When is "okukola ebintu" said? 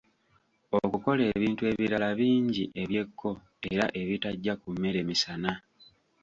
0.79-1.61